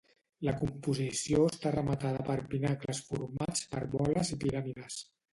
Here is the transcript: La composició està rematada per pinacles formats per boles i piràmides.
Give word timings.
La 0.47 0.53
composició 0.59 1.41
està 1.49 1.73
rematada 1.75 2.23
per 2.29 2.37
pinacles 2.53 3.01
formats 3.09 3.61
per 3.75 3.83
boles 3.97 4.33
i 4.37 4.39
piràmides. 4.45 4.99